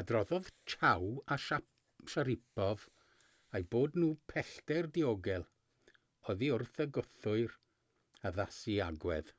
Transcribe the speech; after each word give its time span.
adroddodd 0.00 0.46
chiao 0.74 1.08
a 1.34 1.36
sharipov 1.46 2.86
eu 3.58 3.66
bod 3.76 3.98
nhw 4.02 4.10
pellter 4.32 4.88
diogel 4.96 5.44
oddi 6.34 6.50
wrth 6.58 6.82
y 6.86 6.90
gwthwyr 6.98 7.54
addasu 8.30 8.78
agwedd 8.88 9.34